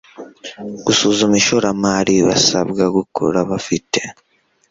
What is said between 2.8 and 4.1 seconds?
gukora bafite